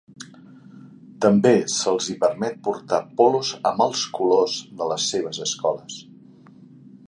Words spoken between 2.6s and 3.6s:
portar polos